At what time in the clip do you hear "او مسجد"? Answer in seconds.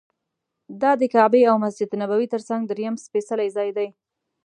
1.51-1.89